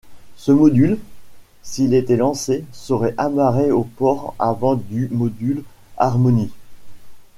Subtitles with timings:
[0.35, 0.97] Ce module,
[1.61, 5.63] s'il était lancé, serait amarré au port avant du module
[5.95, 6.49] Harmony.